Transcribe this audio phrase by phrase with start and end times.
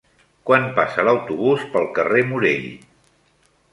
[0.49, 2.67] Quan passa l'autobús pel carrer Morell?